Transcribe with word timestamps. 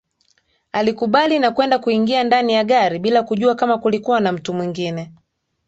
Alikubali 0.71 1.39
na 1.39 1.51
kwenda 1.51 1.79
kuingia 1.79 2.23
ndani 2.23 2.53
ya 2.53 2.63
gari 2.63 2.99
bila 2.99 3.23
kujua 3.23 3.55
kama 3.55 3.77
kulikuwa 3.77 4.19
na 4.19 4.31
mtu 4.31 4.53
mwingine 4.53 5.11